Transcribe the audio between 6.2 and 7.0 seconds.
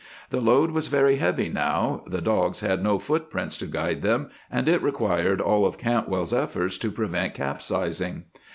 efforts to